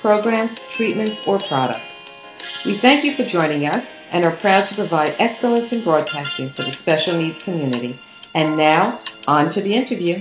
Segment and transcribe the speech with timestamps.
[0.00, 1.86] programs, treatments, or products.
[2.66, 6.64] We thank you for joining us and are proud to provide excellence in broadcasting for
[6.64, 7.98] the special needs community.
[8.34, 10.16] And now, on to the interview.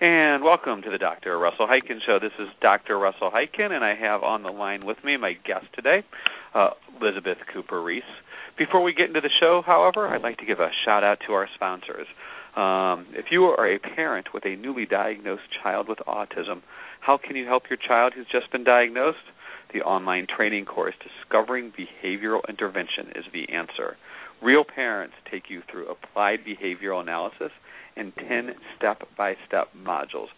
[0.00, 1.38] And welcome to the Dr.
[1.38, 2.18] Russell Hyken Show.
[2.20, 2.98] This is Dr.
[2.98, 6.04] Russell Hyken, and I have on the line with me my guest today,
[6.54, 8.02] uh, Elizabeth Cooper Riis.
[8.56, 11.32] Before we get into the show, however, I'd like to give a shout out to
[11.32, 12.06] our sponsors.
[12.58, 16.62] Um, if you are a parent with a newly diagnosed child with autism,
[17.00, 19.30] how can you help your child who's just been diagnosed?
[19.72, 23.96] The online training course, Discovering Behavioral Intervention, is the answer.
[24.42, 27.52] Real parents take you through applied behavioral analysis
[27.96, 30.28] and 10 step by step modules.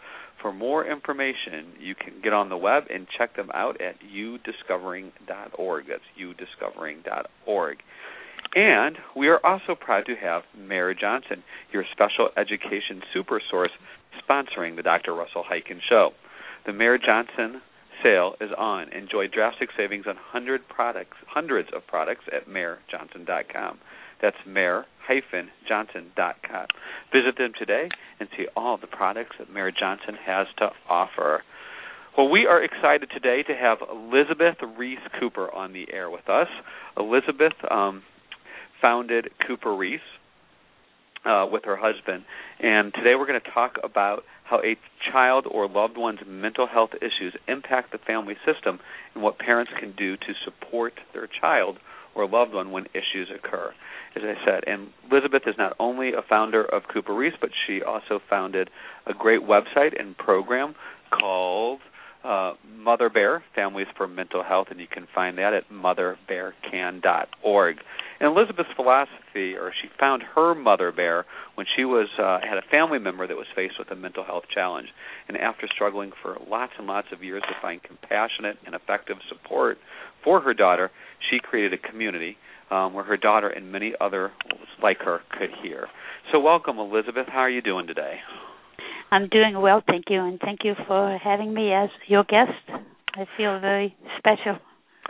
[0.42, 5.84] For more information, you can get on the web and check them out at udiscovering.org.
[5.88, 7.78] That's udiscovering.org.
[8.54, 13.70] And we are also proud to have Mayer-Johnson, your special education super source,
[14.28, 15.14] sponsoring the Dr.
[15.14, 16.10] Russell Hyken Show.
[16.66, 17.62] The Mayer-Johnson
[18.02, 18.92] sale is on.
[18.92, 23.78] Enjoy drastic savings on hundred products, hundreds of products at mayerjohnson.com.
[24.20, 26.66] That's mayer-johnson.com.
[27.12, 27.88] Visit them today
[28.18, 31.44] and see all the products that Mayer-Johnson has to offer.
[32.18, 36.48] Well, we are excited today to have Elizabeth Riis Cooper on the air with us.
[36.98, 38.02] Elizabeth um,
[38.80, 40.00] founded Cooper Riis
[41.24, 42.24] uh, with her husband,
[42.60, 44.76] and today we're going to talk about how a
[45.12, 48.80] child or loved one's mental health issues impact the family system
[49.14, 51.78] and what parents can do to support their child
[52.14, 53.72] or loved one when issues occur.
[54.16, 57.80] As I said, and Elizabeth is not only a founder of Cooper Riis, but she
[57.82, 58.68] also founded
[59.06, 60.74] a great website and program
[61.10, 61.80] called
[62.24, 67.76] uh, Mother Bear Families for Mental Health, and you can find that at motherbearcan.org.
[68.20, 72.70] And Elizabeth's philosophy, or she found her mother bear when she was uh, had a
[72.70, 74.88] family member that was faced with a mental health challenge,
[75.26, 79.78] and after struggling for lots and lots of years to find compassionate and effective support
[80.22, 80.90] for her daughter,
[81.30, 82.36] she created a community
[82.70, 84.32] um, where her daughter and many other
[84.82, 85.88] like her could hear.
[86.30, 87.26] So, welcome, Elizabeth.
[87.26, 88.18] How are you doing today?
[89.10, 92.52] I'm doing well, thank you, and thank you for having me as your guest.
[93.14, 94.58] I feel very special.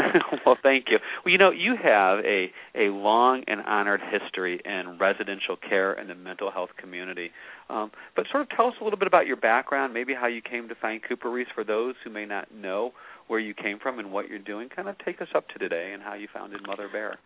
[0.47, 0.99] well, thank you.
[1.25, 6.09] Well, you know, you have a a long and honored history in residential care in
[6.09, 7.31] the mental health community.
[7.69, 10.43] Um, but sort of tell us a little bit about your background, maybe how you
[10.43, 12.93] came to find Cooper Riis for those who may not know
[13.28, 14.69] where you came from and what you're doing.
[14.69, 17.19] Kind of take us up to today and how you founded Mother Bear.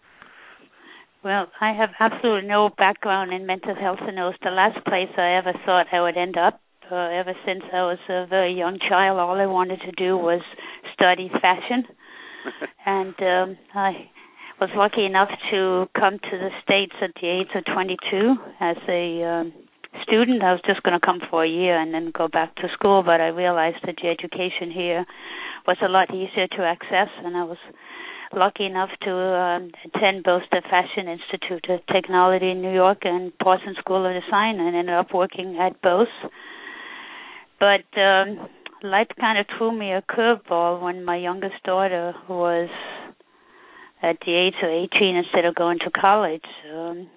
[1.25, 5.09] Well, I have absolutely no background in mental health, and it was the last place
[5.17, 6.61] I ever thought I would end up.
[6.93, 10.43] Uh, ever since I was a very young child, all I wanted to do was
[10.93, 11.85] study fashion,
[12.87, 14.09] and um, I
[14.61, 19.23] was lucky enough to come to the states at the age of 22 as a
[19.25, 19.53] um,
[20.03, 20.43] student.
[20.43, 23.03] I was just going to come for a year and then go back to school,
[23.03, 25.05] but I realized that the education here
[25.67, 27.59] was a lot easier to access, and I was
[28.33, 33.37] lucky enough to um, attend both the Fashion Institute of Technology in New York and
[33.39, 36.13] Parsons School of Design, and ended up working at both.
[37.61, 38.49] But um,
[38.85, 42.69] life kind of threw me a curveball when my youngest daughter was
[44.03, 46.45] at the age of 18 instead of going to college.
[46.73, 47.09] Um,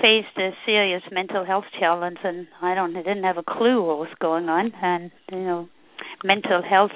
[0.00, 3.98] faced a serious mental health challenge and I don't I didn't have a clue what
[3.98, 5.68] was going on and you know
[6.22, 6.92] mental health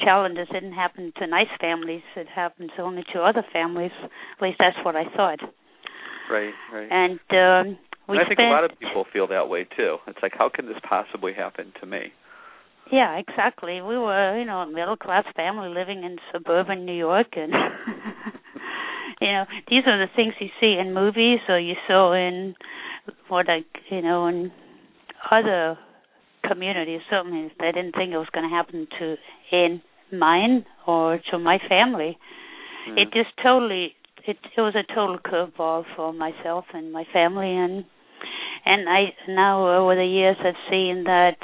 [0.00, 2.02] challenges didn't happen to nice families.
[2.16, 3.92] It happens only to other families.
[4.02, 5.40] At least that's what I thought.
[6.30, 6.88] Right, right.
[6.90, 7.78] And um
[8.08, 9.98] we and I think spent, a lot of people feel that way too.
[10.06, 12.12] It's like, how can this possibly happen to me?
[12.90, 13.82] Yeah, exactly.
[13.82, 17.52] We were, you know, a middle class family living in suburban New York and
[19.20, 22.54] you know, these are the things you see in movies or you saw in
[23.28, 24.50] what like, you know, in
[25.30, 25.78] other
[26.46, 26.98] community.
[27.10, 29.16] Certainly, I didn't think it was going to happen to
[29.52, 29.82] in
[30.12, 32.16] mine or to my family.
[32.88, 32.98] Mm-hmm.
[32.98, 33.92] It just totally
[34.26, 37.84] it it was a total curveball for myself and my family and
[38.64, 41.36] and I now over the years I've seen that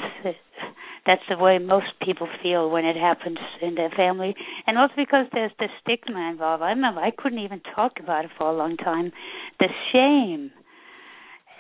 [1.07, 4.35] that's the way most people feel when it happens in their family,
[4.67, 6.63] and also because there's the stigma involved.
[6.63, 9.13] I remember I couldn't even talk about it for a long time.
[9.61, 10.51] The shame,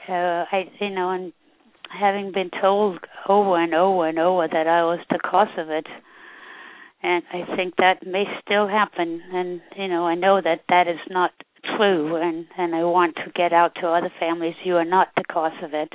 [0.08, 1.32] uh, I you know, and
[1.88, 5.87] having been told over and over and over that I was the cause of it,
[7.02, 9.20] and I think that may still happen.
[9.32, 11.32] And you know, I know that that is not
[11.76, 14.55] true, and and I want to get out to other families.
[14.64, 15.93] You are not the cause of it.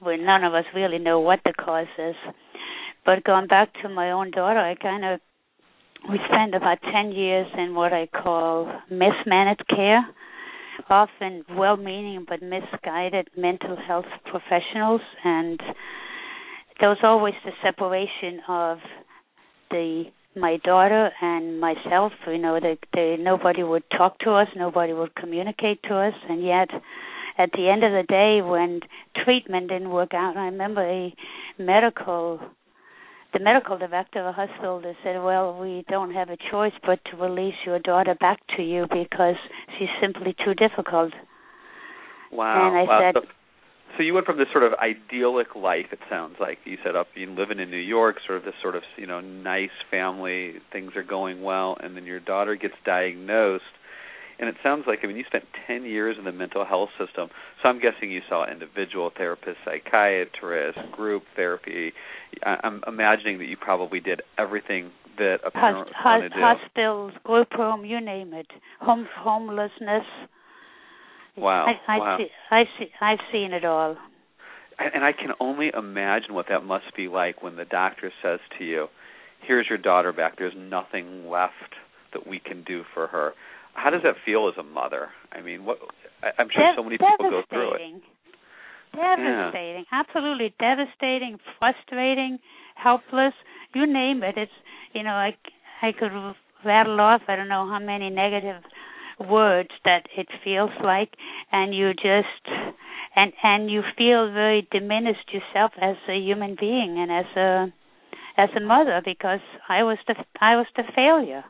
[0.00, 2.16] When none of us really know what the cause is.
[3.04, 5.20] But going back to my own daughter, I kind of
[6.08, 10.04] we spent about 10 years in what I call mismanaged care,
[10.90, 15.00] often well meaning but misguided mental health professionals.
[15.24, 15.60] And
[16.80, 18.78] there was always the separation of
[19.70, 20.04] the
[20.34, 22.58] my daughter and myself you know
[23.18, 26.70] nobody would talk to us nobody would communicate to us and yet
[27.36, 28.80] at the end of the day when
[29.24, 31.14] treatment didn't work out i remember a
[31.58, 32.40] medical
[33.32, 37.00] the medical director of the hospital they said, "Well, we don't have a choice but
[37.06, 39.36] to release your daughter back to you because
[39.78, 41.12] she's simply too difficult."
[42.30, 42.68] Wow.
[42.68, 43.00] And I wow.
[43.00, 43.28] said, so,
[43.96, 45.86] so you went from this sort of idyllic life.
[45.92, 48.76] It sounds like you set up, you living in New York, sort of this sort
[48.76, 53.64] of you know nice family, things are going well, and then your daughter gets diagnosed
[54.42, 57.28] and it sounds like I mean you spent 10 years in the mental health system.
[57.62, 61.92] So I'm guessing you saw individual therapists, psychiatrists, group therapy.
[62.44, 66.40] I'm imagining that you probably did everything that a parent Hos- want to do.
[66.40, 68.48] Hospitals, group home, you name it.
[68.80, 70.02] Home homelessness.
[71.36, 71.66] Wow.
[71.66, 72.18] I, I wow.
[72.18, 73.96] see I see I've seen it all.
[74.80, 78.64] And I can only imagine what that must be like when the doctor says to
[78.64, 78.88] you,
[79.46, 80.36] "Here's your daughter back.
[80.36, 81.76] There's nothing left
[82.12, 83.34] that we can do for her."
[83.74, 85.08] How does that feel as a mother?
[85.32, 85.78] I mean, what
[86.22, 88.02] I, I'm sure Dev- so many people go through it.
[88.94, 92.38] Devastating, absolutely devastating, frustrating,
[92.74, 93.32] helpless.
[93.74, 94.36] You name it.
[94.36, 94.52] It's
[94.92, 95.36] you know I
[95.80, 96.12] I could
[96.64, 98.62] rattle off I don't know how many negative
[99.18, 101.10] words that it feels like,
[101.50, 102.44] and you just
[103.16, 107.72] and and you feel very diminished yourself as a human being and as a
[108.36, 111.44] as a mother because I was the I was the failure.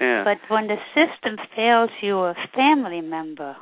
[0.00, 0.24] Yeah.
[0.24, 3.56] But when the system fails you, a family member.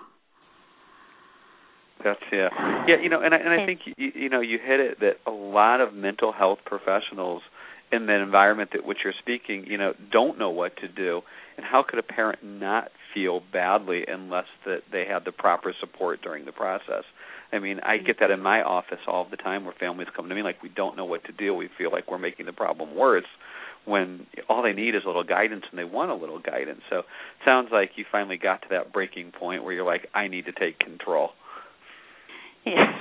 [2.05, 2.49] That's yeah,
[2.87, 2.97] yeah.
[3.03, 5.33] You know, and I and I think you, you know you hit it that a
[5.33, 7.43] lot of mental health professionals
[7.91, 11.23] in the environment that which you're speaking, you know, don't know what to do.
[11.57, 16.21] And how could a parent not feel badly unless that they had the proper support
[16.23, 17.05] during the process?
[17.51, 20.35] I mean, I get that in my office all the time where families come to
[20.35, 21.55] me like we don't know what to do.
[21.55, 23.25] We feel like we're making the problem worse
[23.89, 26.81] when all they need is a little guidance and they want a little guidance.
[26.91, 27.05] So it
[27.45, 30.53] sounds like you finally got to that breaking point where you're like, I need to
[30.53, 31.31] take control.
[32.65, 32.93] Yeah,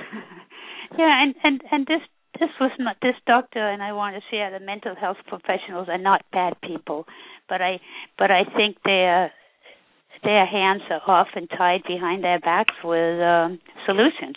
[0.98, 2.00] yeah, and and and this
[2.40, 5.98] this was not this doctor, and I want to say the mental health professionals are
[5.98, 7.06] not bad people,
[7.48, 7.80] but I
[8.16, 9.32] but I think their
[10.24, 14.36] their hands are often tied behind their backs with um, solutions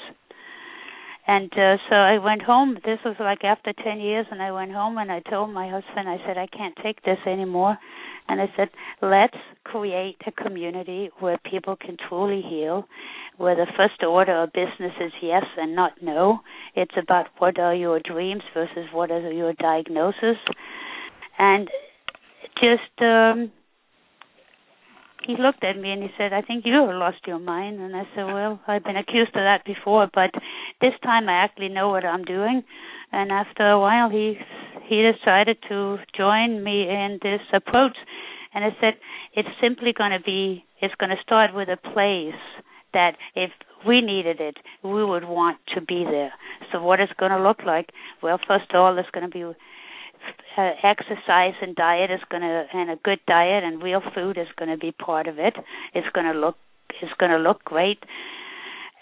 [1.31, 2.77] and uh, so I went home.
[2.83, 6.09] This was like after 10 years, and I went home and I told my husband,
[6.09, 7.77] I said, I can't take this anymore.
[8.27, 8.67] And I said,
[9.01, 12.85] let's create a community where people can truly heal,
[13.37, 16.41] where the first order of business is yes and not no.
[16.75, 20.35] It's about what are your dreams versus what are your diagnoses.
[21.39, 21.69] And
[22.55, 23.53] just um
[25.25, 27.79] he looked at me and he said, I think you have lost your mind.
[27.79, 30.31] And I said, Well, I've been accused of that before, but
[30.81, 32.63] this time I actually know what I'm doing.
[33.11, 34.37] And after a while, he
[34.87, 37.97] he decided to join me in this approach.
[38.53, 38.95] And I said,
[39.33, 42.41] It's simply going to be, it's going to start with a place
[42.93, 43.51] that if
[43.87, 46.33] we needed it, we would want to be there.
[46.71, 47.89] So what it's going to look like?
[48.21, 49.57] Well, first of all, it's going to be
[50.57, 54.69] exercise and diet is going to and a good diet and real food is going
[54.69, 55.55] to be part of it.
[55.93, 56.55] It's going to look
[57.01, 57.99] it's going to look great.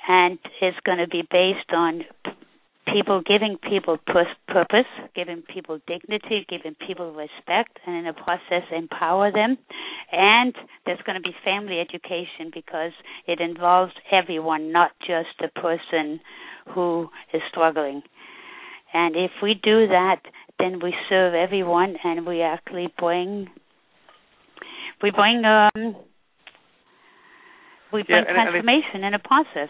[0.07, 2.03] And it's going to be based on
[2.93, 9.31] people giving people purpose giving people dignity giving people respect and in the process empower
[9.31, 9.57] them.
[10.11, 12.91] And there's going to be family education because
[13.27, 16.19] it involves everyone not just the person
[16.73, 18.01] who is struggling.
[18.93, 20.21] And if we do that
[20.59, 23.47] then we serve everyone and we actually bring
[25.01, 25.95] we bring um
[27.91, 29.69] we bring yeah, and, transformation and I, in a process.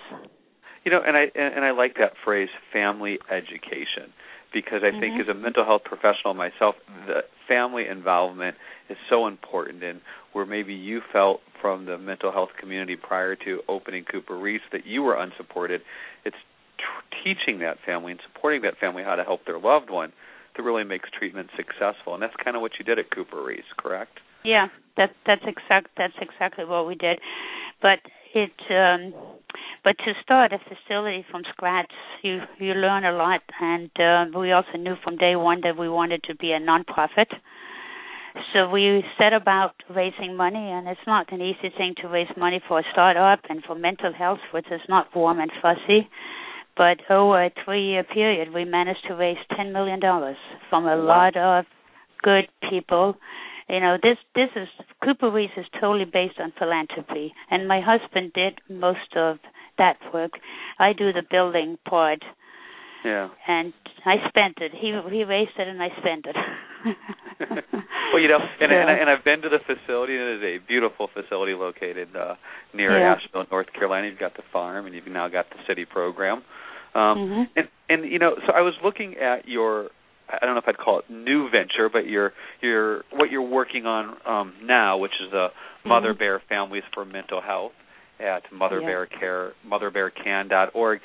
[0.83, 4.11] You know, and I and I like that phrase family education
[4.53, 5.29] because I think mm-hmm.
[5.29, 8.55] as a mental health professional myself, the family involvement
[8.89, 9.83] is so important.
[9.83, 10.01] And
[10.33, 14.85] where maybe you felt from the mental health community prior to opening Cooper Riis that
[14.85, 15.81] you were unsupported,
[16.25, 16.37] it's
[16.77, 20.11] t- teaching that family and supporting that family how to help their loved one
[20.59, 22.13] that really makes treatment successful.
[22.13, 24.19] And that's kind of what you did at Cooper Riis, correct?
[24.43, 27.19] Yeah, that that's exact that's exactly what we did.
[27.81, 27.99] But
[28.35, 29.13] it um
[29.83, 34.51] but to start a facility from scratch you you learn a lot and uh, we
[34.51, 37.25] also knew from day one that we wanted to be a nonprofit
[38.53, 42.61] so we set about raising money and it's not an easy thing to raise money
[42.67, 46.07] for a startup and for mental health which is not warm and fuzzy
[46.79, 50.37] but over a three year period we managed to raise ten million dollars
[50.69, 51.65] from a lot of
[52.23, 53.15] good people.
[53.67, 54.69] You know this this is
[55.03, 59.37] Cooper Riis is totally based on philanthropy and my husband did most of
[59.77, 60.31] that work.
[60.79, 62.23] I do the building part.
[63.03, 63.29] Yeah.
[63.47, 63.73] And
[64.05, 64.71] i spent it.
[64.71, 66.35] He he raised it and i spent it.
[68.11, 70.67] Well you know and, and, I, and i've been to the facility it is a
[70.67, 72.35] beautiful facility located uh
[72.73, 73.13] near yeah.
[73.13, 74.07] asheville north carolina.
[74.07, 76.41] You've got the farm and you've now got the city program
[76.95, 77.43] um mm-hmm.
[77.55, 79.89] and and you know so i was looking at your
[80.31, 83.87] I don't know if I'd call it new venture, but your your what you're working
[83.87, 85.47] on um, now, which is the
[85.85, 86.19] Mother mm-hmm.
[86.19, 87.71] Bear Families for Mental Health
[88.19, 88.87] at Mother yeah.
[88.87, 90.99] Bear Care motherbearcan.org.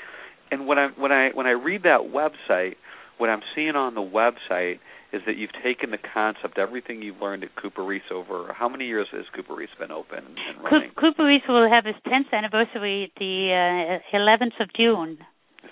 [0.51, 2.75] And when I when I when I read that website,
[3.19, 4.81] what I'm seeing on the website
[5.13, 8.87] is that you've taken the concept, everything you've learned at Cooper Riis over how many
[8.87, 10.91] years has Cooper Riis been open and running?
[10.99, 15.19] Cooper Riis will have its 10th anniversary the uh, 11th of June.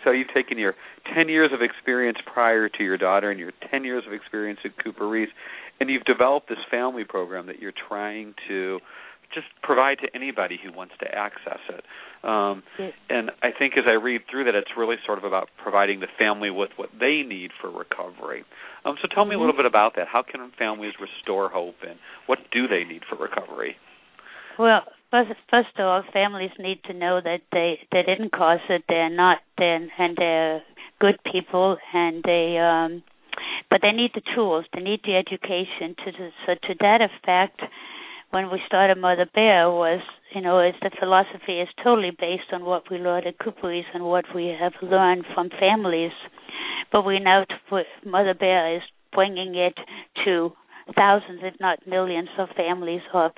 [0.04, 0.75] So you've taken your
[1.14, 4.73] 10 years of experience prior to your daughter and your 10 years of experience at
[4.82, 5.28] Cooper Riis,
[5.80, 8.80] and you've developed this family program that you're trying to
[9.35, 11.85] just provide to anybody who wants to access it.
[12.23, 12.92] Um, yes.
[13.09, 16.06] And I think as I read through that, it's really sort of about providing the
[16.18, 18.44] family with what they need for recovery.
[18.85, 20.06] Um, so tell me a little bit about that.
[20.06, 23.76] How can families restore hope, and what do they need for recovery?
[24.59, 24.82] Well,
[25.12, 28.83] first, first of all, families need to know that they they didn't cause it.
[28.88, 30.62] They're not, they're, and they're
[31.00, 32.59] good people, and they.
[32.59, 33.04] um
[33.71, 34.66] but they need the tools.
[34.75, 36.12] They need the education to.
[36.47, 37.62] So to that effect,
[38.31, 40.00] when we started Mother Bear was,
[40.35, 44.04] you know, is the philosophy is totally based on what we learned at Riis and
[44.04, 46.12] what we have learned from families.
[46.90, 47.45] But we now,
[48.04, 49.75] Mother Bear is bringing it
[50.25, 50.52] to
[50.97, 53.33] thousands, if not millions, of families of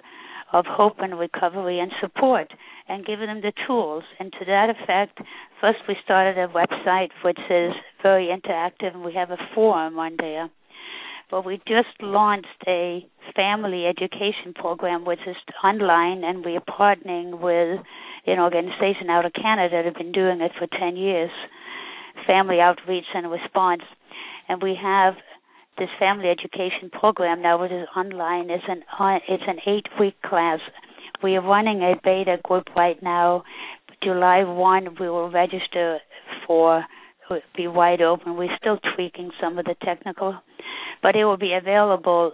[0.55, 2.53] of hope and recovery and support
[2.89, 4.05] and giving them the tools.
[4.21, 5.19] And to that effect,
[5.61, 10.17] first we started a website which is very interactive and we have a forum on
[10.19, 10.49] there
[11.31, 17.41] but we just launched a family education program which is online and we are partnering
[17.41, 17.85] with
[18.27, 21.31] an organization out of Canada that have been doing it for 10 years
[22.27, 23.83] family outreach and response
[24.49, 25.15] and we have
[25.78, 30.21] this family education program now which is online it's an uh, it's an 8 week
[30.23, 30.61] class
[31.23, 33.43] we are running a beta group right now
[34.02, 35.99] July 1 we will register
[36.47, 36.85] for
[37.57, 40.37] be wide open we're still tweaking some of the technical
[41.02, 42.33] but it will be available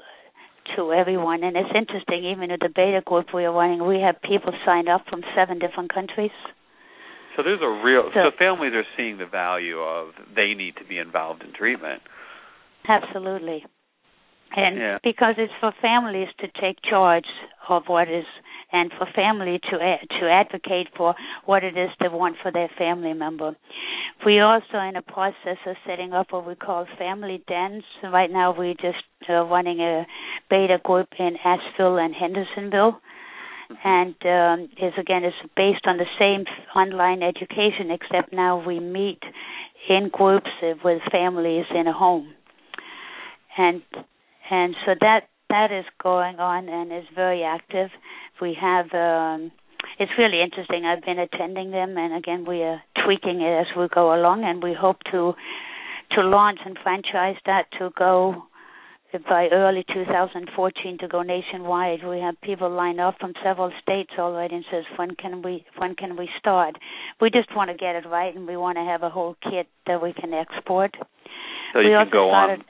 [0.76, 1.42] to everyone.
[1.42, 4.88] And it's interesting, even at the beta group we are running, we have people signed
[4.88, 6.30] up from seven different countries.
[7.36, 10.84] So there's a real so, so families are seeing the value of they need to
[10.84, 12.02] be involved in treatment.
[12.88, 13.64] Absolutely.
[14.56, 14.98] And yeah.
[15.04, 17.26] because it's for families to take charge
[17.68, 18.24] of what is
[18.72, 19.78] and for family to
[20.20, 23.56] to advocate for what it is they want for their family member.
[24.24, 27.84] We also in a process of setting up what we call family dens.
[28.02, 30.06] Right now, we're just uh, running a
[30.48, 33.00] beta group in Asheville and Hendersonville,
[33.84, 36.44] and um, is again is based on the same
[36.76, 39.22] online education, except now we meet
[39.88, 40.50] in groups
[40.84, 42.34] with families in a home,
[43.60, 43.82] and
[44.50, 47.90] and so that that is going on and is very active.
[48.40, 49.52] We have um
[49.98, 50.84] it's really interesting.
[50.84, 54.62] I've been attending them and again we are tweaking it as we go along and
[54.62, 55.34] we hope to
[56.12, 58.44] to launch and franchise that to go
[59.28, 62.06] by early 2014 to go nationwide.
[62.06, 65.94] We have people lined up from several states already and says when can we when
[65.96, 66.76] can we start?
[67.20, 69.66] We just want to get it right and we want to have a whole kit
[69.86, 70.94] that we can export.
[71.72, 72.64] So you also can go started, on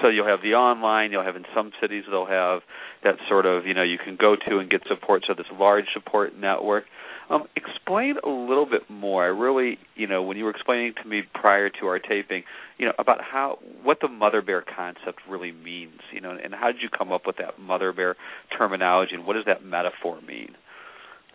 [0.00, 2.60] so you'll have the online you'll have in some cities they'll have
[3.02, 5.86] that sort of you know you can go to and get support so this large
[5.92, 6.84] support network.
[7.28, 9.24] Um, explain a little bit more.
[9.24, 12.42] I really you know when you were explaining to me prior to our taping
[12.78, 16.68] you know about how what the mother bear concept really means you know and how
[16.72, 18.16] did you come up with that mother bear
[18.56, 20.54] terminology and what does that metaphor mean?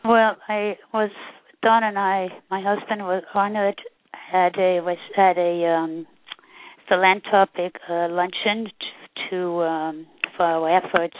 [0.03, 1.11] Well i was
[1.61, 3.81] don and i my husband was honored
[4.13, 6.05] had a was had a um
[6.87, 8.67] philanthropic uh, luncheon
[9.29, 11.17] to um, for our efforts,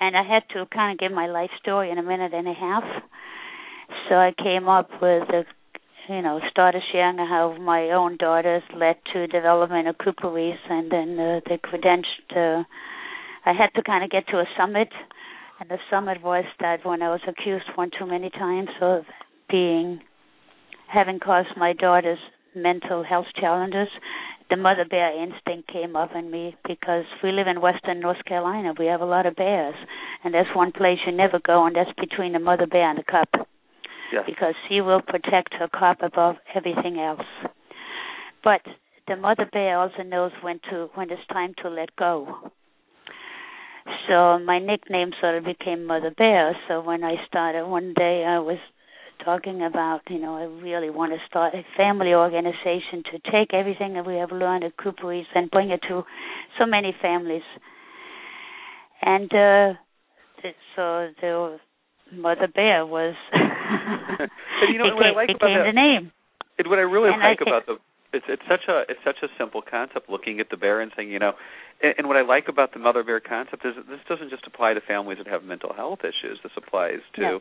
[0.00, 2.54] and I had to kind of give my life story in a minute and a
[2.54, 2.84] half.
[4.08, 5.44] So I came up with a
[6.10, 11.18] you know, started sharing how my own daughters led to development of CooperRiis, and then
[11.18, 12.04] uh, the credential.
[12.34, 12.62] Uh,
[13.46, 14.88] I had to kind of get to a summit,
[15.60, 19.02] and the summit was that when I was accused one too many times of
[19.48, 20.00] being
[20.92, 22.18] having caused my daughter's
[22.56, 23.88] mental health challenges,
[24.50, 28.74] the mother bear instinct came up in me because we live in western North Carolina.
[28.78, 29.76] We have a lot of bears,
[30.24, 33.04] and there's one place you never go, and that's between the mother bear and the
[33.04, 33.46] cub
[34.12, 34.24] yes.
[34.26, 37.26] because she will protect her cub above everything else.
[38.42, 38.62] But
[39.06, 42.50] the mother bear also knows when to when it's time to let go.
[44.08, 46.56] So my nickname sort of became Mother Bear.
[46.68, 48.58] So when I started one day, I was
[49.24, 53.94] talking about, you know, I really want to start a family organization to take everything
[53.94, 56.02] that we have learned at CooperRiis and bring it to
[56.58, 57.42] so many families.
[59.02, 59.74] And uh
[60.76, 61.58] so the
[62.12, 64.28] Mother Bear was and
[64.72, 66.12] you know became, what I like about the name.
[66.58, 67.76] It, what I really and like I about the
[68.12, 71.10] it's it's such a it's such a simple concept looking at the bear and saying
[71.10, 71.32] you know
[71.82, 74.46] and, and what I like about the mother bear concept is that this doesn't just
[74.46, 77.40] apply to families that have mental health issues this applies to no.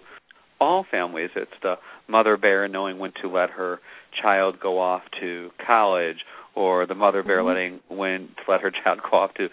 [0.60, 1.76] All families it's the
[2.08, 3.80] mother bear knowing when to let her
[4.22, 6.18] child go off to college
[6.56, 7.48] or the mother bear mm-hmm.
[7.48, 9.48] letting when to let her child go off to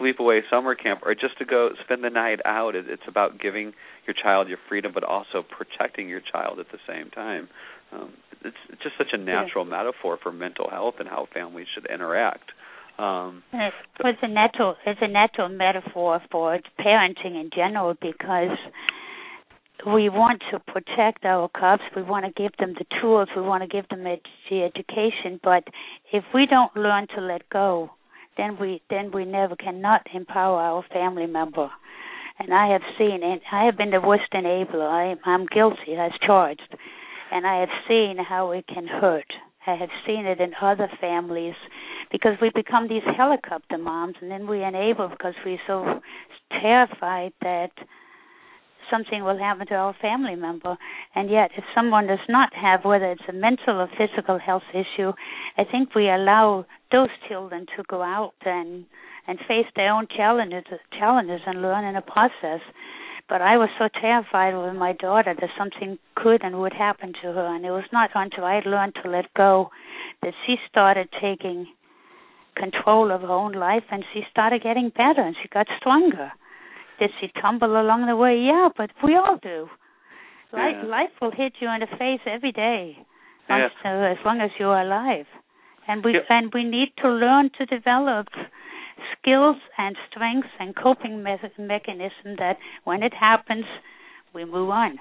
[0.00, 3.72] sleepaway summer camp or just to go spend the night out it's about giving
[4.06, 7.48] your child your freedom but also protecting your child at the same time
[7.92, 8.12] um,
[8.44, 9.70] it's, it's just such a natural yeah.
[9.70, 12.50] metaphor for mental health and how families should interact
[12.98, 18.58] um, it's, it's a natural it's a natural metaphor for parenting in general because
[19.86, 21.82] we want to protect our cubs.
[21.94, 23.28] We want to give them the tools.
[23.36, 24.20] We want to give them ed-
[24.50, 25.40] the education.
[25.42, 25.64] But
[26.12, 27.90] if we don't learn to let go,
[28.36, 31.70] then we then we never cannot empower our family member.
[32.38, 34.88] And I have seen, and I have been the worst enabler.
[34.88, 36.76] I, I'm guilty as charged,
[37.32, 39.26] and I have seen how it can hurt.
[39.66, 41.56] I have seen it in other families
[42.12, 46.00] because we become these helicopter moms, and then we enable because we're so
[46.62, 47.72] terrified that
[48.90, 50.76] something will happen to our family member.
[51.14, 55.12] And yet, if someone does not have, whether it's a mental or physical health issue,
[55.56, 58.86] I think we allow those children to go out and
[59.26, 60.64] and face their own challenges,
[60.98, 62.60] challenges and learn in a process.
[63.28, 67.32] But I was so terrified with my daughter that something could and would happen to
[67.32, 69.70] her, and it was not until I learned to let go
[70.22, 71.66] that she started taking
[72.56, 76.32] control of her own life, and she started getting better, and she got stronger.
[76.98, 78.38] Did she tumble along the way?
[78.38, 79.68] Yeah, but we all do.
[80.52, 80.88] Life, Yeah.
[80.88, 82.98] life will hit you in the face every day,
[83.48, 83.70] Yes.
[83.84, 85.26] as, uh, as long as you're alive.
[85.86, 86.26] And we Yep.
[86.28, 88.28] and we need to learn to develop
[89.12, 93.66] skills and strengths and coping me- mechanism that when it happens,
[94.32, 94.98] we move on.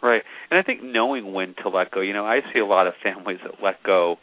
[0.00, 0.22] Right.
[0.50, 2.94] And I think knowing when to let go, you know, I see a lot of
[2.96, 4.18] families that let go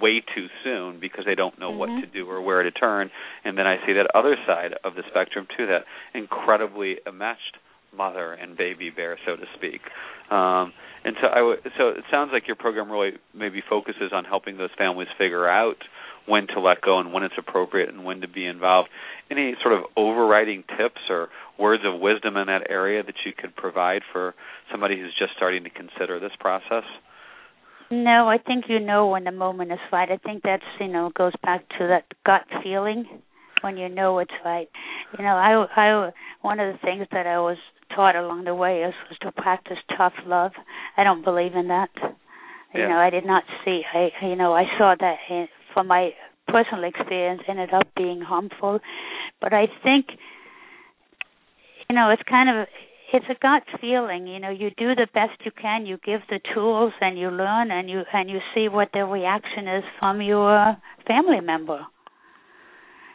[0.00, 2.00] way too soon because they don't know what Mhm.
[2.00, 3.10] to do or where to turn.
[3.44, 7.56] And then I see that other side of the spectrum too, that incredibly enmeshed
[7.92, 9.80] mother and baby bear, so to speak.
[10.30, 10.72] Um,
[11.04, 14.56] and so I w- so it sounds like your program really maybe focuses on helping
[14.58, 15.82] those families figure out
[16.26, 18.88] when to let go and when it's appropriate and when to be involved.
[19.30, 23.54] Any sort of overriding tips or words of wisdom in that area that you could
[23.54, 24.34] provide for
[24.70, 26.84] somebody who's just starting to consider this process?
[27.90, 30.10] No, I think you know when the moment is right.
[30.10, 33.06] I think that's you know goes back to that gut feeling
[33.60, 34.68] when you know it's right.
[35.16, 36.10] You know, I I
[36.42, 37.58] one of the things that I was
[37.94, 40.52] taught along the way is was to practice tough love.
[40.96, 41.90] I don't believe in that.
[42.74, 42.82] Yeah.
[42.82, 43.82] You know, I did not see.
[43.94, 46.10] I you know I saw that in, from my
[46.48, 48.80] personal experience ended up being harmful,
[49.40, 50.06] but I think
[51.88, 52.66] you know it's kind of
[53.12, 56.40] it's a gut feeling you know you do the best you can you give the
[56.54, 60.76] tools and you learn and you and you see what the reaction is from your
[61.06, 61.86] family member.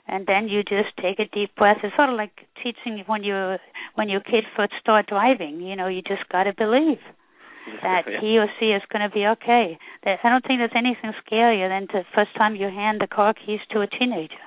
[0.07, 1.77] And then you just take a deep breath.
[1.83, 3.55] It's sort of like teaching when you
[3.95, 6.99] when your kid first start driving you know you just got to believe
[7.83, 8.19] that Yeah.
[8.19, 9.77] he or she is going to be okay.
[10.05, 13.59] I don't think there's anything scarier than the first time you hand the car keys
[13.71, 14.43] to a teenager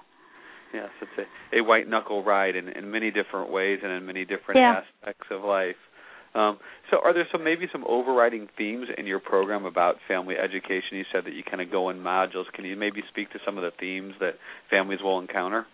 [0.75, 4.25] Yes, it's a, a white knuckle ride in, in many different ways and in many
[4.25, 4.83] different Yeah.
[4.83, 5.77] aspects of life.
[6.35, 6.59] Um,
[6.91, 10.99] so, are there some maybe some overriding themes in your program about family education?
[10.99, 12.51] You said that you kind of go in modules.
[12.53, 14.35] Can you maybe speak to some of the themes that
[14.69, 15.65] families will encounter?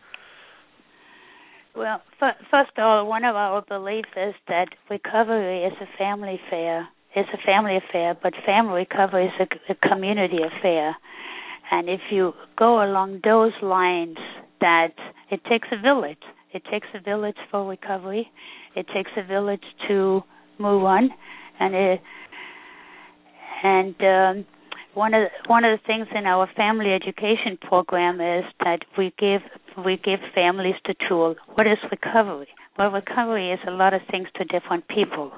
[1.74, 6.38] Well, f- first of all, one of our beliefs is that recovery is a family
[6.46, 6.88] affair.
[7.16, 10.94] It's a family affair, but family recovery is a, a community affair.
[11.70, 14.18] And if you go along those lines,
[14.60, 14.94] that
[15.30, 16.22] it takes a village.
[16.52, 18.30] It takes a village for recovery.
[18.74, 20.22] It takes a village to
[20.58, 21.10] move on,
[21.58, 22.00] and it
[23.62, 24.46] and um,
[24.94, 29.12] one of the, one of the things in our family education program is that we
[29.18, 29.42] give
[29.84, 31.36] we give families the tool.
[31.54, 32.48] What is recovery?
[32.78, 35.32] Well, recovery is a lot of things to different people.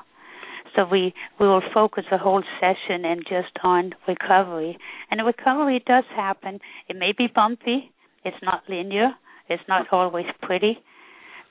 [0.74, 4.78] So we we will focus the whole session and just on recovery.
[5.10, 6.60] And recovery does happen.
[6.88, 7.92] It may be bumpy.
[8.24, 9.10] It's not linear.
[9.48, 10.78] It's not always pretty.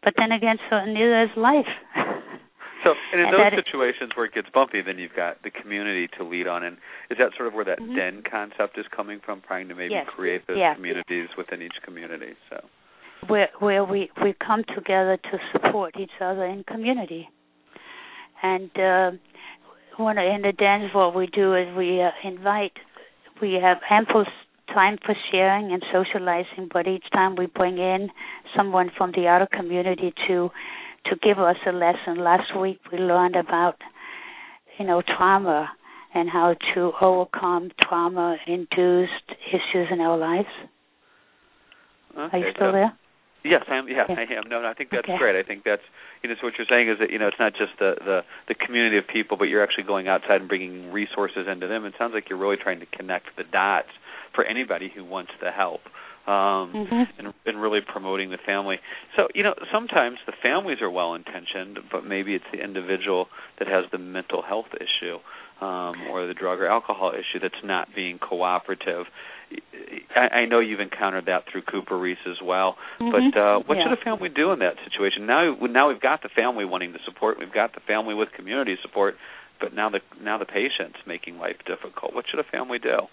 [0.03, 1.65] But then again, so neither is life.
[2.83, 6.07] So, and in and those situations where it gets bumpy, then you've got the community
[6.17, 6.63] to lead on.
[6.63, 6.77] And
[7.09, 7.95] is that sort of where that mm-hmm.
[7.95, 10.07] den concept is coming from, trying to maybe yes.
[10.15, 10.73] create those yeah.
[10.73, 12.33] communities within each community?
[12.49, 12.65] So,
[13.27, 17.29] where where we we come together to support each other in community,
[18.41, 19.11] and uh,
[19.97, 22.73] one in the dens, what we do is we uh, invite.
[23.41, 24.25] We have ample
[24.73, 28.09] time for sharing and socializing, but each time we bring in
[28.55, 30.49] someone from the outer community to
[31.05, 32.23] to give us a lesson.
[32.23, 33.77] Last week we learned about,
[34.77, 35.69] you know, trauma
[36.13, 40.49] and how to overcome trauma induced issues in our lives.
[42.17, 42.93] Okay, Are you still so, there?
[43.43, 43.87] Yes, I am.
[43.87, 44.05] Yeah.
[44.07, 44.49] I am.
[44.49, 45.17] No, no, I think that's okay.
[45.17, 45.35] great.
[45.35, 45.81] I think that's
[46.21, 46.35] you know.
[46.39, 48.99] So what you're saying is that you know it's not just the the the community
[48.99, 51.85] of people, but you're actually going outside and bringing resources into them.
[51.85, 53.89] It sounds like you're really trying to connect the dots
[54.33, 55.81] for anybody who wants to help
[56.27, 57.03] um, mm-hmm.
[57.17, 58.77] and, and really promoting the family.
[59.15, 63.27] So you know, sometimes the families are well intentioned, but maybe it's the individual
[63.59, 65.17] that has the mental health issue
[65.61, 69.05] um, or the drug or alcohol issue that's not being cooperative.
[70.15, 72.77] I, I know you've encountered that through Cooper Riis as well.
[72.99, 73.11] Mm-hmm.
[73.11, 73.83] But uh, what yeah.
[73.83, 75.25] should a family do in that situation?
[75.25, 77.37] Now, now we've got the family wanting the support.
[77.39, 79.15] We've got the family with community support.
[79.59, 82.15] But now the now the patient's making life difficult.
[82.15, 83.05] What should a family do?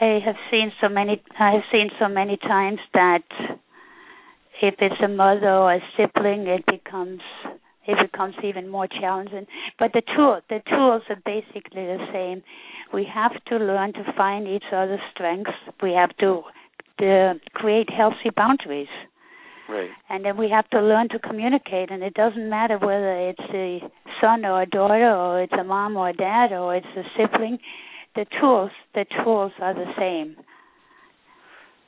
[0.00, 1.22] I have seen so many.
[1.38, 3.24] I have seen so many times that
[4.62, 7.20] if it's a mother or a sibling, it becomes
[7.86, 9.46] it becomes even more challenging.
[9.78, 12.42] But the tool, the tools are basically the same.
[12.92, 15.52] We have to learn to find each other's strengths.
[15.82, 16.42] We have to,
[17.00, 18.88] to create healthy boundaries.
[19.68, 19.90] Right.
[20.08, 23.82] And then we have to learn to communicate, and it doesn't matter whether it's a
[24.20, 27.58] son or a daughter, or it's a mom or a dad, or it's a sibling
[28.16, 30.36] the tools the tools are the same.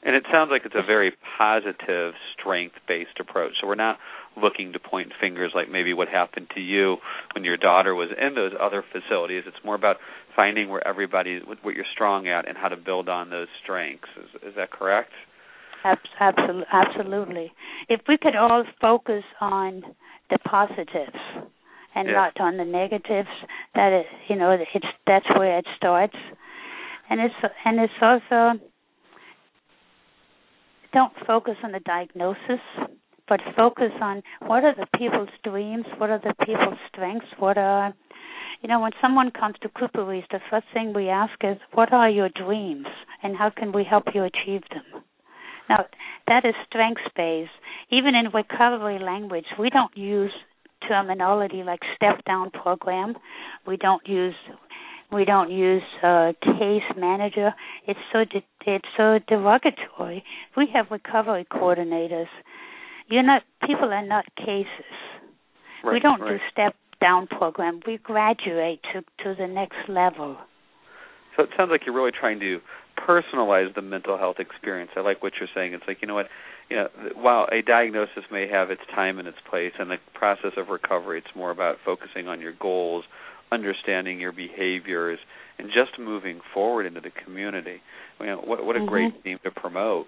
[0.04, 3.54] And it sounds like it's a very positive, strength based approach.
[3.60, 3.98] So we're not
[4.40, 6.98] looking to point fingers like maybe what happened to you
[7.34, 9.42] when your daughter was in those other facilities.
[9.46, 9.96] It's more about
[10.36, 14.08] finding where everybody, what you're strong at, and how to build on those strengths.
[14.16, 15.10] Is, is that correct?
[15.84, 16.64] Absolutely.
[16.72, 17.52] Absolutely.
[17.88, 19.82] If we could all focus on
[20.30, 21.16] the positives
[21.94, 22.14] and yeah.
[22.14, 23.28] not on the negatives.
[23.74, 26.16] That is, you know, it's that's where it starts,
[27.10, 28.60] and it's and it's also
[30.92, 32.60] don't focus on the diagnosis,
[33.28, 37.94] but focus on what are the people's dreams, what are the people's strengths, what are
[38.62, 42.10] you know, when someone comes to Riis, the first thing we ask is, "What are
[42.10, 42.88] your dreams,
[43.22, 45.04] and how can we help you achieve them?"
[45.68, 45.86] Now,
[46.26, 47.52] that is strengths based.
[47.90, 50.32] Even in recovery language, we don't use
[50.86, 53.14] terminology like step down program.
[53.66, 54.34] We don't use
[55.10, 57.54] we don't use uh, case manager.
[57.86, 60.22] It's so de- it's so derogatory.
[60.56, 62.28] We have recovery coordinators.
[63.08, 64.66] You're not people are not cases.
[65.82, 66.32] Right, we don't right.
[66.32, 67.80] do step down program.
[67.86, 70.36] We graduate to to the next level.
[71.36, 72.58] So it sounds like you're really trying to
[72.98, 74.90] personalize the mental health experience.
[74.96, 75.72] I like what you're saying.
[75.72, 76.26] It's like you know what,
[76.70, 80.52] you know, while a diagnosis may have its time and its place, and the process
[80.56, 83.04] of recovery, it's more about focusing on your goals,
[83.50, 85.18] understanding your behaviors,
[85.58, 87.80] and just moving forward into the community.
[88.20, 88.88] You know, what what a mm-hmm.
[88.88, 90.06] great theme to promote.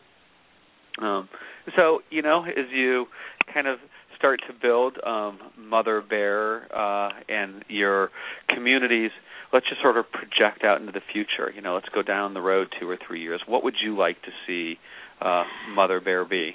[1.00, 1.28] Um,
[1.76, 3.06] so you know, as you
[3.52, 3.78] kind of
[4.20, 8.10] start to build um, Mother Bear uh, and your
[8.54, 9.10] communities,
[9.50, 11.50] let's just sort of project out into the future.
[11.54, 13.40] You know, let's go down the road two or three years.
[13.46, 14.78] What would you like to see
[15.20, 16.52] uh, Mother Bear be?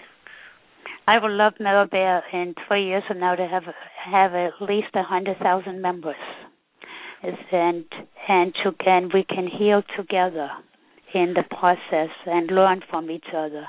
[1.08, 3.64] I would love Mother Bear in three years from now to have
[4.06, 6.16] have at least a hundred thousand members,
[7.24, 7.86] and
[8.28, 10.50] and to can we can heal together
[11.14, 13.68] in the process and learn from each other.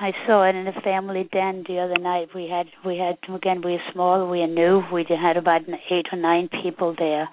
[0.00, 2.28] I saw it in the family den the other night.
[2.34, 4.82] We had we had again we were small, we were new.
[4.92, 7.28] We had about eight or nine people there,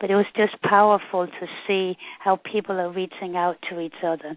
[0.00, 4.36] but it was just powerful to see how people are reaching out to each other.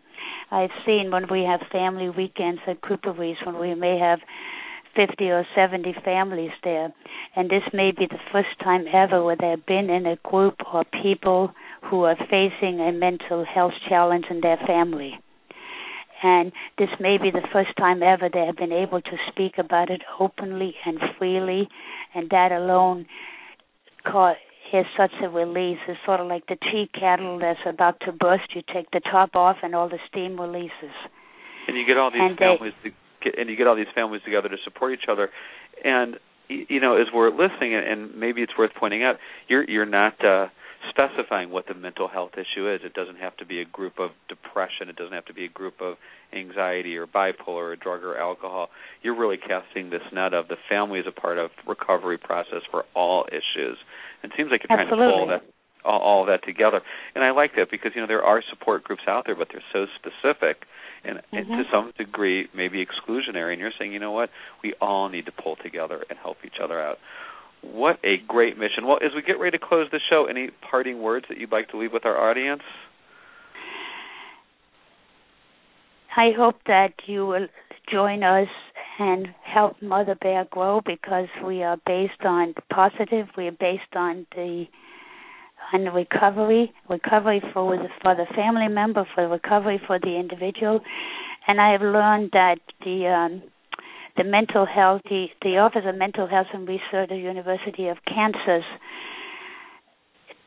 [0.51, 4.19] I've seen when we have family weekends at Cooper when we may have
[4.95, 6.91] 50 or 70 families there,
[7.35, 10.83] and this may be the first time ever where they've been in a group or
[11.03, 11.51] people
[11.89, 15.19] who are facing a mental health challenge in their family.
[16.23, 19.91] And this may be the first time ever they have been able to speak about
[19.91, 21.69] it openly and freely,
[22.15, 23.05] and that alone
[24.73, 25.79] is such a release.
[25.87, 28.55] It's sort of like the tea kettle that's about to burst.
[28.55, 30.95] You take the top off, and all the steam releases.
[31.67, 32.91] And you get all these and families, they,
[33.29, 35.29] to, and you get all these families together to support each other.
[35.83, 36.17] And
[36.49, 40.47] you know, as we're listening, and maybe it's worth pointing out, you're you're not uh,
[40.89, 42.81] specifying what the mental health issue is.
[42.83, 44.89] It doesn't have to be a group of depression.
[44.89, 45.95] It doesn't have to be a group of
[46.33, 48.69] anxiety or bipolar or drug or alcohol.
[49.01, 52.85] You're really casting this net of the family is a part of recovery process for
[52.95, 53.77] all issues.
[54.23, 54.97] It seems like you're Absolutely.
[54.97, 55.43] trying to pull that
[55.87, 56.81] all, all that together.
[57.15, 59.63] And I like that because you know there are support groups out there, but they're
[59.73, 60.67] so specific
[61.03, 61.35] and, mm-hmm.
[61.35, 63.53] and to some degree maybe exclusionary.
[63.53, 64.29] And you're saying, you know what,
[64.63, 66.97] we all need to pull together and help each other out.
[67.61, 68.85] What a great mission.
[68.85, 71.69] Well, as we get ready to close the show, any parting words that you'd like
[71.69, 72.61] to leave with our audience?
[76.15, 77.47] I hope that you will
[77.91, 78.47] join us
[78.99, 83.27] and help Mother Bear grow because we are based on positive.
[83.37, 84.65] We are based on the
[85.73, 90.79] on the recovery, recovery for the, for the family member, for recovery for the individual,
[91.47, 93.43] and I have learned that the um,
[94.15, 97.97] the mental health, the, the Office of Mental Health and Research at the University of
[98.07, 98.65] Kansas,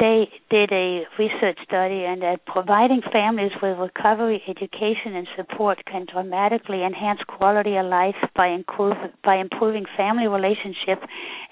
[0.00, 6.06] they did a research study and that providing families with recovery, education, and support can
[6.10, 11.04] dramatically enhance quality of life by, improve, by improving family relationship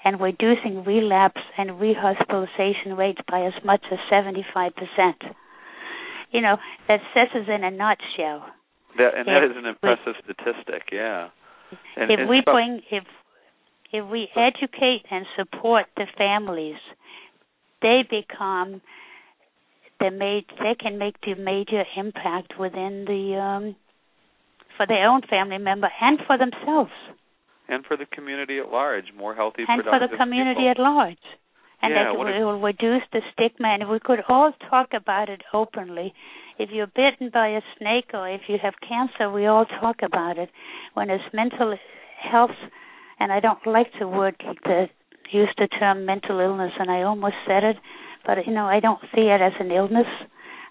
[0.03, 4.71] and reducing relapse and rehospitalization rates by as much as 75%.
[6.31, 6.57] You know,
[6.87, 8.49] that says it in a nutshell.
[8.97, 11.29] That, and that is an impressive statistic, yeah.
[11.95, 13.03] And, if we bring if
[13.91, 16.77] if we educate and support the families,
[17.81, 18.81] they become
[19.99, 23.75] the made they can make the major impact within the um
[24.77, 26.91] for their own family member and for themselves.
[27.67, 30.71] And for the community at large, more healthy, and for the community people.
[30.71, 31.25] at large.
[31.81, 35.41] And yeah, that it will reduce the stigma and we could all talk about it
[35.53, 36.13] openly
[36.59, 40.37] if you're bitten by a snake or if you have cancer, we all talk about
[40.37, 40.49] it.
[40.93, 41.75] When it's mental
[42.21, 42.57] health,
[43.19, 44.89] and I don't like the word the
[45.31, 47.77] use the term mental illness, and I almost said it,
[48.25, 50.07] but you know I don't see it as an illness.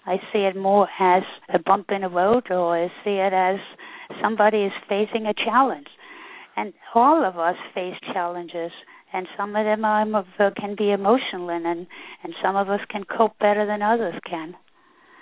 [0.05, 3.59] I see it more as a bump in the road, or I see it as
[4.21, 5.87] somebody is facing a challenge.
[6.55, 8.71] And all of us face challenges,
[9.13, 10.05] and some of them are,
[10.57, 14.55] can be emotional, and and some of us can cope better than others can.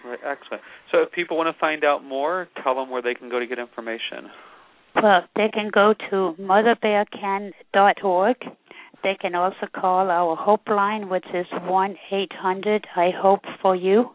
[0.06, 0.64] Right, excellent.
[0.92, 3.46] So if people want to find out more, tell them where they can go to
[3.46, 4.30] get information.
[4.96, 8.36] Well, they can go to motherbearcan.org.
[9.04, 13.76] They can also call our Hope line, which is one eight hundred I Hope for
[13.76, 14.12] You.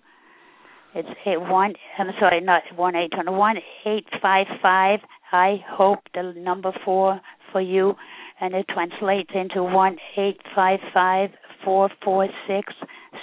[0.95, 1.75] It's eight one.
[1.99, 3.33] I'm sorry, not one eight hundred.
[3.33, 5.01] One eight five five
[5.33, 7.21] I Hope the number four
[7.53, 7.95] for you,
[8.41, 11.31] and it translates into one eight five five
[11.65, 12.73] four four six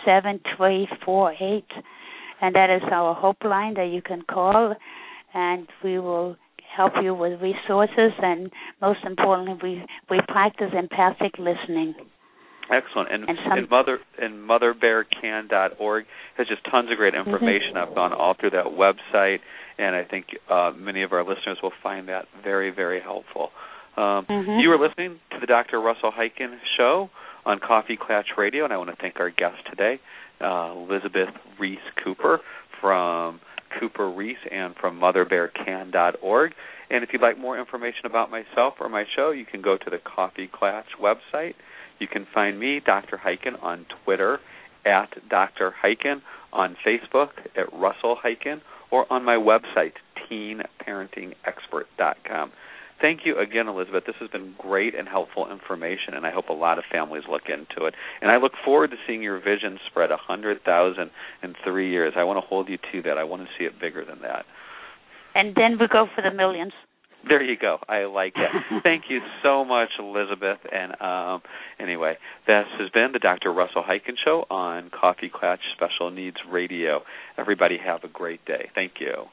[0.05, 1.67] seven three four eight
[2.41, 4.75] and that is our hope line that you can call,
[5.33, 6.35] and we will
[6.75, 8.51] help you with resources, and
[8.81, 11.95] most importantly, we we practice empathic listening.
[12.71, 13.11] Excellent.
[13.11, 16.05] And, and, some, and mother and motherbearcan.org
[16.37, 17.29] has just tons of great mm-hmm.
[17.29, 17.73] information.
[17.75, 17.89] Mm-hmm.
[17.89, 19.39] I've gone all through that website,
[19.77, 23.49] and I think uh, many of our listeners will find that very, very helpful.
[23.97, 24.59] Um, mm-hmm.
[24.59, 25.81] You are listening to the Dr.
[25.81, 27.09] Russell Hyken Show
[27.45, 29.99] on Coffee Klatch Radio, and I want to thank our guest today,
[30.39, 31.29] uh, Elizabeth
[31.59, 32.39] Riis Cooper
[32.79, 33.39] from
[33.79, 36.53] Cooper Riis and from MotherBearCan.org.
[36.89, 39.89] And if you'd like more information about myself or my show, you can go to
[39.89, 41.55] the Coffee Klatch website.
[41.99, 43.17] You can find me, Dr.
[43.17, 44.39] Hyken, on Twitter
[44.85, 45.73] at Dr.
[45.83, 49.93] Hyken, on Facebook at Russell Hyken, or on my website,
[50.31, 52.51] teenparentingexpert.com.
[53.01, 54.03] Thank you again, Elizabeth.
[54.05, 57.43] This has been great and helpful information, and I hope a lot of families look
[57.47, 57.93] into it.
[58.21, 62.13] And I look forward to seeing your vision spread a hundred thousand in three years.
[62.17, 63.17] I want to hold you to that.
[63.17, 64.45] I want to see it bigger than that.
[65.35, 66.73] And then we go for the millions.
[67.27, 67.77] There you go.
[67.87, 68.81] I like that.
[68.83, 70.59] Thank you so much, Elizabeth.
[70.71, 71.41] And um,
[71.79, 73.51] anyway, this has been the Dr.
[73.51, 77.01] Russell Hyken Show on Coffee Klatch Special Needs Radio.
[77.37, 78.69] Everybody have a great day.
[78.73, 79.25] Thank you.